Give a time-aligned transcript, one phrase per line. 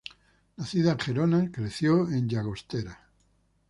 [0.57, 3.03] Nacida en Gerona, creció en Llagostera.